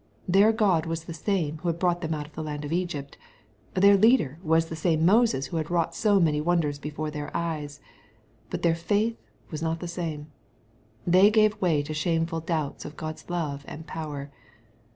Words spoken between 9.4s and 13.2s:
was not the same. They gave way to shameful doubts of